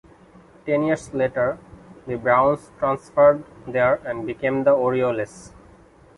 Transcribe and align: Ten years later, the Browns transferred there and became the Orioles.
Ten 0.65 0.81
years 0.81 1.13
later, 1.13 1.59
the 2.07 2.15
Browns 2.15 2.71
transferred 2.79 3.43
there 3.67 4.01
and 4.03 4.25
became 4.25 4.63
the 4.63 4.71
Orioles. 4.71 5.53